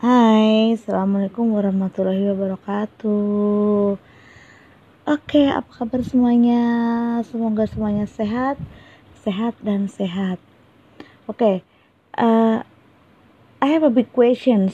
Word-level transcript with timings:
Hai, 0.00 0.80
Assalamualaikum 0.80 1.52
warahmatullahi 1.52 2.32
wabarakatuh 2.32 4.00
Oke, 5.04 5.42
apa 5.44 5.68
kabar 5.68 6.00
semuanya? 6.00 6.64
Semoga 7.28 7.68
semuanya 7.68 8.08
sehat, 8.08 8.56
sehat 9.20 9.60
dan 9.60 9.92
sehat 9.92 10.40
Oke, 11.28 11.60
uh, 12.16 12.64
I 13.60 13.66
have 13.68 13.84
a 13.84 13.92
big 13.92 14.08
questions 14.16 14.72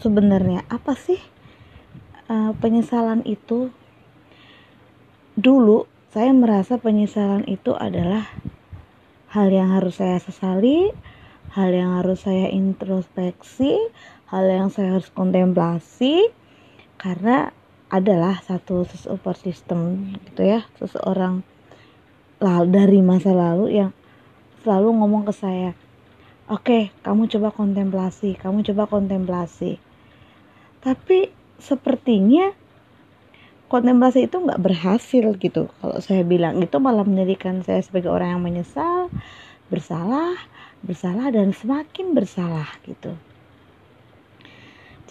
Sebenarnya, 0.00 0.64
apa 0.72 0.96
sih 0.96 1.20
uh, 2.32 2.56
penyesalan 2.64 3.20
itu? 3.28 3.68
Dulu, 5.36 5.84
saya 6.16 6.32
merasa 6.32 6.80
penyesalan 6.80 7.44
itu 7.44 7.76
adalah 7.76 8.24
hal 9.36 9.52
yang 9.52 9.76
harus 9.76 10.00
saya 10.00 10.16
sesali 10.16 10.96
hal 11.50 11.70
yang 11.74 11.98
harus 11.98 12.22
saya 12.22 12.46
introspeksi, 12.50 13.74
hal 14.30 14.46
yang 14.46 14.70
saya 14.70 14.94
harus 14.94 15.10
kontemplasi 15.10 16.30
karena 17.02 17.50
adalah 17.90 18.38
satu 18.38 18.86
support 18.86 19.34
system 19.42 20.14
gitu 20.30 20.46
ya, 20.46 20.62
seseorang 20.78 21.42
lalu 22.38 22.66
dari 22.70 23.00
masa 23.02 23.34
lalu 23.34 23.74
yang 23.74 23.90
selalu 24.62 24.94
ngomong 25.02 25.26
ke 25.26 25.34
saya, 25.34 25.74
"Oke, 26.46 26.62
okay, 26.62 26.82
kamu 27.02 27.26
coba 27.26 27.50
kontemplasi, 27.50 28.38
kamu 28.38 28.62
coba 28.70 28.86
kontemplasi." 28.86 29.82
Tapi 30.78 31.34
sepertinya 31.58 32.54
kontemplasi 33.66 34.30
itu 34.30 34.38
nggak 34.38 34.62
berhasil 34.62 35.26
gitu. 35.42 35.66
Kalau 35.82 35.98
saya 35.98 36.22
bilang 36.22 36.62
itu 36.62 36.78
malah 36.78 37.02
menjadikan 37.02 37.66
saya 37.66 37.82
sebagai 37.82 38.08
orang 38.14 38.38
yang 38.38 38.42
menyesal 38.46 39.10
bersalah 39.70 40.34
bersalah 40.82 41.30
dan 41.30 41.52
semakin 41.54 42.16
bersalah 42.16 42.66
gitu 42.88 43.14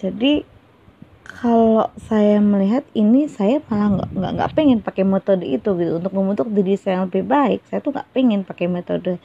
jadi 0.00 0.48
kalau 1.28 1.92
saya 2.08 2.40
melihat 2.40 2.88
ini 2.96 3.28
saya 3.28 3.60
malah 3.68 4.00
nggak 4.00 4.10
nggak 4.16 4.32
nggak 4.32 4.52
pengen 4.56 4.78
pakai 4.80 5.04
metode 5.04 5.44
itu 5.44 5.76
gitu. 5.76 6.00
Untuk 6.00 6.12
membentuk 6.16 6.48
diri 6.48 6.74
saya 6.80 7.00
yang 7.00 7.12
lebih 7.12 7.28
baik 7.28 7.60
saya 7.68 7.84
tuh 7.84 7.92
nggak 7.92 8.08
pengen 8.16 8.40
pakai 8.42 8.66
metode 8.66 9.20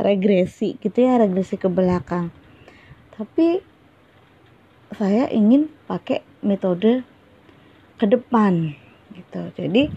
regresi 0.00 0.80
gitu 0.80 0.96
ya 0.96 1.20
regresi 1.20 1.60
ke 1.60 1.68
belakang. 1.68 2.32
Tapi 3.12 3.60
saya 4.96 5.28
ingin 5.28 5.68
pakai 5.84 6.24
metode 6.40 7.04
ke 8.00 8.06
depan 8.08 8.72
gitu. 9.12 9.40
Jadi 9.60 9.92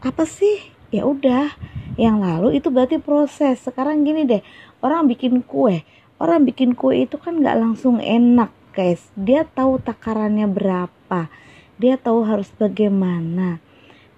apa 0.00 0.22
sih? 0.24 0.78
Ya 0.94 1.06
udah 1.06 1.54
yang 1.98 2.22
lalu 2.22 2.58
itu 2.62 2.70
berarti 2.70 3.02
proses. 3.02 3.58
Sekarang 3.58 4.06
gini 4.06 4.22
deh 4.30 4.42
orang 4.78 5.10
bikin 5.10 5.42
kue. 5.42 5.82
Orang 6.22 6.46
bikin 6.46 6.78
kue 6.78 7.02
itu 7.02 7.18
kan 7.18 7.42
nggak 7.42 7.58
langsung 7.58 7.98
enak 7.98 8.59
guys 8.70 9.10
dia 9.18 9.44
tahu 9.44 9.82
takarannya 9.82 10.46
berapa 10.46 11.30
dia 11.80 11.96
tahu 11.96 12.24
harus 12.26 12.52
bagaimana 12.56 13.58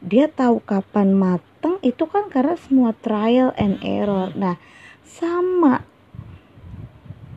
dia 0.02 0.26
tahu 0.26 0.58
kapan 0.66 1.14
matang 1.14 1.78
itu 1.78 2.10
kan 2.10 2.26
karena 2.26 2.58
semua 2.58 2.90
trial 2.90 3.54
and 3.54 3.78
error. 3.86 4.34
Nah 4.34 4.58
sama 5.06 5.86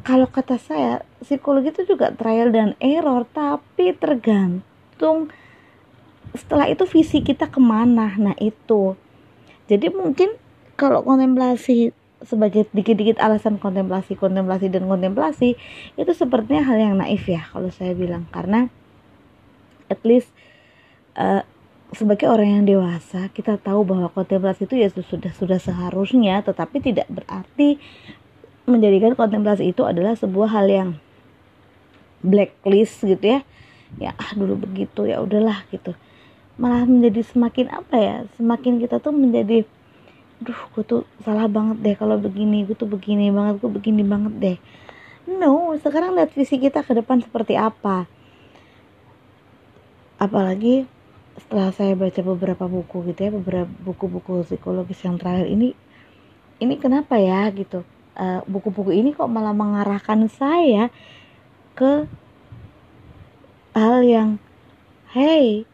kalau 0.02 0.26
kata 0.26 0.58
saya 0.58 1.06
psikologi 1.22 1.70
itu 1.70 1.94
juga 1.94 2.10
trial 2.10 2.50
dan 2.50 2.74
error 2.82 3.30
tapi 3.30 3.94
tergantung 3.94 5.30
setelah 6.34 6.66
itu 6.66 6.90
visi 6.90 7.22
kita 7.22 7.54
ke 7.54 7.62
mana. 7.62 8.18
Nah 8.18 8.36
itu. 8.42 8.98
Jadi 9.70 9.94
mungkin 9.94 10.34
kalau 10.74 11.06
kontemplasi 11.06 11.94
sebagai 12.24 12.70
dikit-dikit 12.72 13.20
alasan 13.20 13.60
kontemplasi, 13.60 14.16
kontemplasi 14.16 14.72
dan 14.72 14.88
kontemplasi 14.88 15.60
itu 16.00 16.12
sepertinya 16.16 16.64
hal 16.64 16.78
yang 16.80 16.96
naif 16.96 17.28
ya 17.28 17.44
kalau 17.52 17.68
saya 17.74 17.92
bilang. 17.92 18.30
Karena 18.32 18.72
at 19.92 20.00
least 20.08 20.32
uh, 21.20 21.44
sebagai 21.92 22.28
orang 22.28 22.62
yang 22.62 22.64
dewasa 22.66 23.30
kita 23.32 23.60
tahu 23.60 23.84
bahwa 23.84 24.08
kontemplasi 24.12 24.68
itu 24.68 24.76
ya 24.80 24.90
sudah 24.90 25.32
sudah 25.36 25.60
seharusnya 25.62 26.42
tetapi 26.42 26.82
tidak 26.82 27.08
berarti 27.08 27.78
menjadikan 28.66 29.14
kontemplasi 29.14 29.70
itu 29.70 29.86
adalah 29.86 30.18
sebuah 30.18 30.50
hal 30.50 30.68
yang 30.68 30.90
blacklist 32.26 33.06
gitu 33.06 33.40
ya. 33.40 33.40
Ya 34.02 34.12
ah 34.18 34.34
dulu 34.34 34.60
begitu 34.60 35.06
ya 35.06 35.22
udahlah 35.22 35.64
gitu. 35.70 35.94
Malah 36.56 36.88
menjadi 36.88 37.22
semakin 37.22 37.68
apa 37.70 37.96
ya 37.96 38.16
semakin 38.40 38.82
kita 38.82 38.98
tuh 39.04 39.14
menjadi 39.14 39.68
duh 40.42 40.62
gue 40.76 40.84
tuh 40.84 41.02
salah 41.24 41.48
banget 41.48 41.78
deh 41.84 41.96
kalau 41.96 42.20
begini. 42.20 42.68
Gue 42.68 42.76
tuh 42.76 42.90
begini 42.90 43.32
banget 43.32 43.62
gue 43.64 43.72
begini 43.72 44.04
banget 44.04 44.34
deh. 44.40 44.58
No 45.30 45.74
sekarang 45.80 46.16
lihat 46.16 46.32
visi 46.36 46.58
kita 46.58 46.84
ke 46.84 46.92
depan 46.96 47.24
seperti 47.24 47.56
apa. 47.56 48.08
Apalagi 50.20 50.88
setelah 51.36 51.72
saya 51.76 51.94
baca 52.00 52.22
beberapa 52.24 52.66
buku 52.72 53.12
gitu 53.12 53.20
ya 53.28 53.32
beberapa 53.36 53.68
buku-buku 53.84 54.48
psikologis 54.48 55.04
yang 55.04 55.20
terakhir 55.20 55.52
ini 55.52 55.76
ini 56.64 56.76
kenapa 56.80 57.20
ya 57.20 57.52
gitu. 57.52 57.84
Eh, 58.16 58.40
buku-buku 58.48 58.96
uh, 58.96 58.96
ini 58.96 59.12
kok 59.12 59.28
malah 59.28 59.52
mengarahkan 59.52 60.32
saya 60.32 60.88
ke 61.76 62.08
hal 63.76 64.00
yang 64.08 64.40
hey 65.12 65.68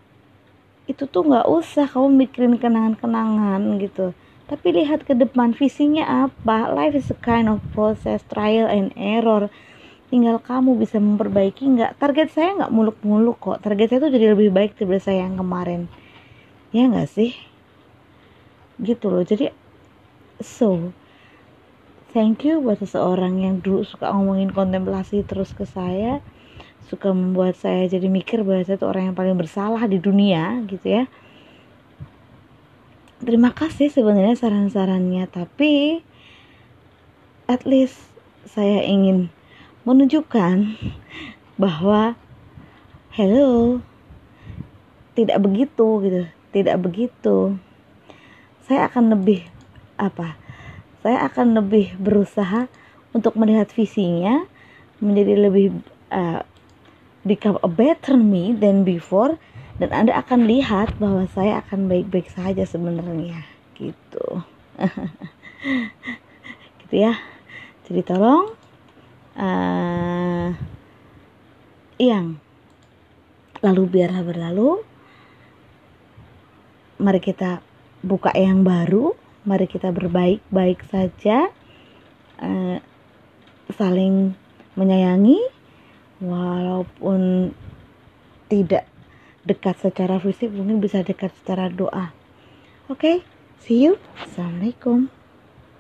itu 0.89 1.05
tuh 1.05 1.21
nggak 1.21 1.45
usah 1.45 1.85
kamu 1.85 2.25
mikirin 2.25 2.57
kenangan-kenangan 2.57 3.61
gitu 3.77 4.17
tapi 4.51 4.75
lihat 4.75 5.07
ke 5.07 5.15
depan 5.15 5.55
visinya 5.55 6.27
apa? 6.27 6.67
Life 6.75 6.99
is 6.99 7.07
a 7.07 7.15
kind 7.15 7.47
of 7.47 7.63
process 7.71 8.19
trial 8.27 8.67
and 8.67 8.91
error. 8.99 9.47
Tinggal 10.11 10.43
kamu 10.43 10.75
bisa 10.75 10.99
memperbaiki 10.99 11.71
nggak? 11.71 11.95
Target 11.95 12.35
saya 12.35 12.59
nggak 12.59 12.73
muluk-muluk 12.75 13.39
kok. 13.39 13.63
Target 13.63 13.87
saya 13.95 13.99
tuh 14.03 14.11
jadi 14.11 14.35
lebih 14.35 14.51
baik 14.51 14.75
daripada 14.75 15.07
saya 15.07 15.23
yang 15.23 15.39
kemarin. 15.39 15.87
Ya 16.75 16.83
nggak 16.83 17.07
sih? 17.07 17.31
Gitu 18.75 19.07
loh. 19.07 19.23
Jadi 19.23 19.55
so 20.43 20.91
thank 22.11 22.43
you 22.43 22.59
buat 22.59 22.83
seseorang 22.83 23.39
yang 23.39 23.63
dulu 23.63 23.87
suka 23.87 24.11
ngomongin 24.11 24.51
kontemplasi 24.51 25.23
terus 25.23 25.55
ke 25.55 25.63
saya. 25.63 26.19
Suka 26.91 27.15
membuat 27.15 27.55
saya 27.55 27.87
jadi 27.87 28.11
mikir 28.11 28.43
bahwa 28.43 28.67
saya 28.67 28.75
tuh 28.75 28.91
orang 28.91 29.15
yang 29.15 29.15
paling 29.15 29.39
bersalah 29.39 29.87
di 29.87 29.95
dunia 29.95 30.59
gitu 30.67 30.91
ya 30.91 31.07
terima 33.21 33.53
kasih 33.53 33.93
sebenarnya 33.93 34.35
saran-sarannya 34.37 35.29
tapi 35.29 36.01
at 37.45 37.63
least 37.63 37.97
saya 38.49 38.83
ingin 38.83 39.29
menunjukkan 39.85 40.77
bahwa 41.61 42.17
hello 43.13 43.81
tidak 45.13 45.37
begitu 45.43 45.87
gitu. 46.03 46.21
Tidak 46.51 46.77
begitu. 46.83 47.55
Saya 48.67 48.91
akan 48.91 49.15
lebih 49.15 49.47
apa 50.01 50.41
saya 51.01 51.25
akan 51.25 51.57
lebih 51.57 51.97
berusaha 51.97 52.69
untuk 53.11 53.33
melihat 53.37 53.69
visinya 53.73 54.45
menjadi 55.01 55.49
lebih 55.49 55.81
uh, 56.13 56.45
become 57.25 57.57
a 57.65 57.69
better 57.69 58.17
me 58.17 58.53
than 58.53 58.85
before 58.85 59.37
dan 59.81 59.89
Anda 59.89 60.13
akan 60.21 60.45
lihat 60.45 61.01
bahwa 61.01 61.25
saya 61.33 61.65
akan 61.65 61.89
baik-baik 61.89 62.29
saja 62.29 62.61
sebenarnya 62.69 63.41
gitu. 63.73 64.45
gitu 66.85 66.95
ya. 67.01 67.17
Jadi 67.89 68.01
tolong 68.05 68.53
uh, 69.41 70.53
yang 71.97 72.37
lalu 73.65 73.83
biarlah 73.89 74.21
berlalu. 74.21 74.85
Mari 77.01 77.17
kita 77.17 77.65
buka 78.05 78.29
yang 78.37 78.61
baru, 78.61 79.17
mari 79.49 79.65
kita 79.65 79.89
berbaik-baik 79.89 80.85
saja. 80.93 81.49
Uh, 82.37 82.77
saling 83.73 84.37
menyayangi 84.77 85.41
walaupun 86.21 87.49
tidak 88.45 88.90
dekat 89.45 89.77
secara 89.81 90.21
fisik 90.21 90.53
mungkin 90.53 90.81
bisa 90.81 91.01
dekat 91.01 91.33
secara 91.41 91.69
doa 91.71 92.13
oke 92.91 92.99
okay? 92.99 93.15
see 93.61 93.85
you 93.85 93.97
assalamualaikum 94.21 95.09